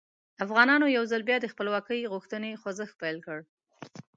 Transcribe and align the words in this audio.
افغانانو 0.45 0.87
یو 0.97 1.03
ځل 1.11 1.21
بیا 1.29 1.37
د 1.41 1.45
خپلواکۍ 1.53 1.99
غوښتنې 2.13 2.51
خوځښت 2.61 2.95
پیل 3.01 3.17
کړ. 3.25 3.39